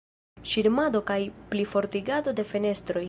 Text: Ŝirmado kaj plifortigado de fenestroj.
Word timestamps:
Ŝirmado 0.51 1.01
kaj 1.11 1.19
plifortigado 1.53 2.35
de 2.41 2.47
fenestroj. 2.55 2.99